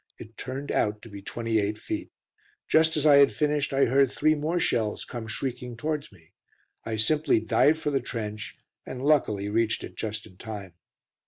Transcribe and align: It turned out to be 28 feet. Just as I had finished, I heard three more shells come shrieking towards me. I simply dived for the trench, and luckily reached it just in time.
It 0.17 0.35
turned 0.35 0.71
out 0.71 1.03
to 1.03 1.09
be 1.09 1.21
28 1.21 1.77
feet. 1.77 2.11
Just 2.67 2.97
as 2.97 3.05
I 3.05 3.17
had 3.17 3.31
finished, 3.31 3.71
I 3.71 3.85
heard 3.85 4.11
three 4.11 4.33
more 4.33 4.59
shells 4.59 5.05
come 5.05 5.27
shrieking 5.27 5.77
towards 5.77 6.11
me. 6.11 6.31
I 6.83 6.95
simply 6.95 7.39
dived 7.39 7.77
for 7.77 7.91
the 7.91 8.01
trench, 8.01 8.57
and 8.83 9.05
luckily 9.05 9.47
reached 9.47 9.83
it 9.83 9.95
just 9.95 10.25
in 10.25 10.37
time. 10.37 10.73